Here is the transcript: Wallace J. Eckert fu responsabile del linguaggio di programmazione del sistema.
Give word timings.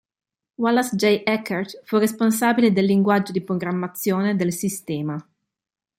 Wallace 0.57 0.95
J. 0.97 1.21
Eckert 1.27 1.79
fu 1.85 1.97
responsabile 1.99 2.71
del 2.71 2.85
linguaggio 2.87 3.31
di 3.31 3.43
programmazione 3.43 4.35
del 4.35 4.51
sistema. 4.51 5.15